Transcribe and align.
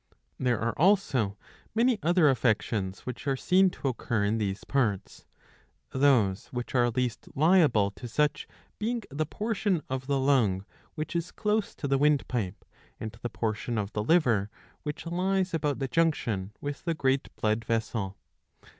^^ 0.09 0.15
There 0.39 0.59
are 0.59 0.73
also 0.79 1.37
many 1.75 1.99
other 2.01 2.27
affections 2.27 3.01
which 3.01 3.27
are 3.27 3.35
seen 3.37 3.69
to 3.69 3.87
occur 3.87 4.23
in 4.23 4.39
these 4.39 4.63
parts, 4.63 5.27
those 5.91 6.47
which 6.47 6.73
are 6.73 6.89
least 6.89 7.27
liable 7.35 7.91
to 7.91 8.07
such 8.07 8.47
being 8.79 9.03
the 9.11 9.27
portion 9.27 9.83
of 9.91 10.07
the 10.07 10.17
lung 10.19 10.65
which 10.95 11.15
is 11.15 11.31
close 11.31 11.75
to 11.75 11.87
the 11.87 11.99
windpipe, 11.99 12.65
and 12.99 13.11
the 13.21 13.29
portion 13.29 13.77
of 13.77 13.93
the 13.93 14.03
liver 14.03 14.49
which 14.81 15.05
lies 15.05 15.53
about 15.53 15.77
the 15.77 15.87
junction 15.87 16.51
with 16.59 16.83
the 16.83 16.95
great 16.95 17.29
blood 17.35 17.63
vessel. 17.63 18.17